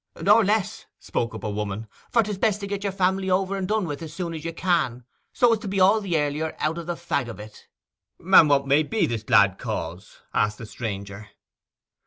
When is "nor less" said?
0.19-0.87